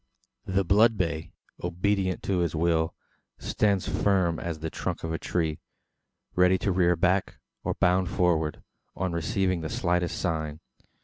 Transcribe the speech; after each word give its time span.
The 0.47 0.63
blood 0.63 0.97
bay, 0.97 1.29
obedient 1.63 2.23
to 2.23 2.39
his 2.39 2.55
will, 2.55 2.95
stands 3.37 3.87
firm 3.87 4.39
as 4.39 4.57
the 4.57 4.71
trunk 4.71 5.03
of 5.03 5.13
a 5.13 5.19
tree 5.19 5.59
ready 6.33 6.57
to 6.57 6.71
rear 6.71 6.95
back, 6.95 7.37
or 7.63 7.75
bound 7.75 8.09
forward, 8.09 8.63
on 8.95 9.13
receiving 9.13 9.61
the 9.61 9.69
slightest 9.69 10.17
sign. 10.19 10.59